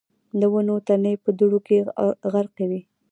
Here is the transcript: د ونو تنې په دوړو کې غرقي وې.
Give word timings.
د 0.39 0.41
ونو 0.53 0.75
تنې 0.87 1.13
په 1.23 1.29
دوړو 1.37 1.59
کې 1.67 1.77
غرقي 2.33 2.65
وې. 2.69 2.81